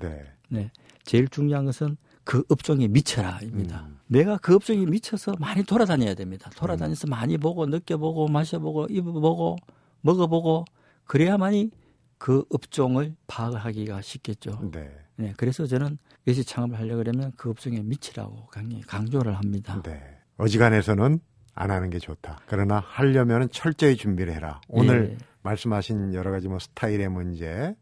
[0.49, 0.71] 네.
[1.03, 3.85] 제일 중요한 것은 그 업종에 미쳐라입니다.
[3.87, 3.99] 음.
[4.07, 6.49] 내가 그 업종에 미쳐서 많이 돌아다녀야 됩니다.
[6.55, 9.57] 돌아다녀서 많이 보고 느껴보고 마셔보고 입어보고
[10.01, 10.65] 먹어보고
[11.05, 11.71] 그래야만이
[12.17, 14.69] 그 업종을 파악하기가 쉽겠죠.
[14.71, 14.89] 네.
[15.15, 18.47] 네, 그래서 저는 외식 창업을 하려고 그러면 그 업종에 미치라고
[18.87, 19.81] 강조를 합니다.
[19.83, 20.01] 네.
[20.37, 21.19] 어지간해서는
[21.55, 22.39] 안 하는 게 좋다.
[22.47, 24.61] 그러나 하려면 철저히 준비를 해라.
[24.67, 25.25] 오늘 예.
[25.43, 27.75] 말씀하신 여러 가지 뭐 스타일의 문제,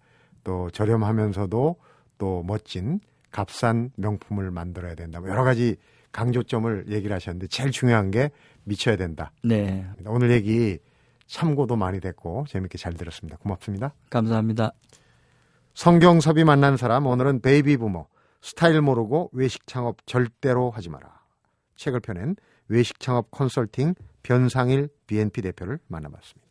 [0.44, 1.76] 또 저렴하면서도
[2.18, 3.00] 또 멋진
[3.32, 5.20] 값싼 명품을 만들어야 된다.
[5.20, 5.78] 뭐 여러 가지
[6.12, 8.32] 강조점을 얘기를 하셨는데 제일 중요한 게
[8.64, 9.32] 미쳐야 된다.
[9.44, 10.78] 네, 오늘 얘기
[11.28, 13.38] 참고도 많이 됐고 재밌게 잘 들었습니다.
[13.38, 13.94] 고맙습니다.
[14.10, 14.74] 감사합니다.
[15.74, 18.08] 성경섭이 만난 사람 오늘은 베이비 부머
[18.42, 21.22] 스타일 모르고 외식 창업 절대로 하지 마라.
[21.78, 22.36] 책을 펴낸
[22.68, 26.51] 외식 창업 컨설팅 변상일 BNP 대표를 만나봤습니다.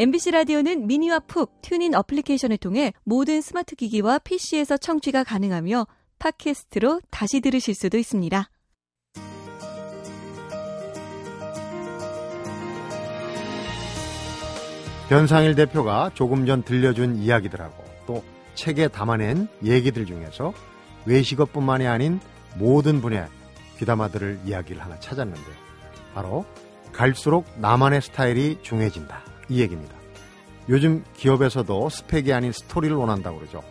[0.00, 5.88] MBC 라디오는 미니와 푹 TuneIn 어플리케이션을 통해 모든 스마트 기기와 PC에서 청취가 가능하며
[6.20, 8.48] 팟캐스트로 다시 들으실 수도 있습니다.
[15.08, 18.22] 변상일 대표가 조금 전 들려준 이야기들하고 또
[18.54, 20.52] 책에 담아낸 얘기들 중에서
[21.06, 22.20] 외식업뿐만이 아닌
[22.56, 23.28] 모든 분야
[23.78, 25.56] 귀담아 들을 이야기를 하나 찾았는데요.
[26.14, 26.44] 바로
[26.92, 29.37] 갈수록 나만의 스타일이 중요해진다.
[29.48, 29.94] 이 얘기입니다.
[30.68, 33.62] 요즘 기업에서도 스펙이 아닌 스토리를 원한다고 그러죠.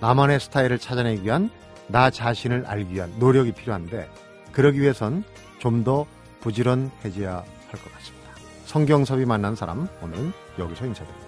[0.00, 1.50] 나만의 스타일을 찾아내기 위한
[1.88, 4.08] 나 자신을 알기 위한 노력이 필요한데
[4.52, 5.24] 그러기 위해선
[5.58, 6.06] 좀 더
[6.40, 8.28] 부지런해져야 할 것 같습니다.
[8.66, 11.27] 성경섭이 만난 사람 오늘은 여기서 인사드립니다.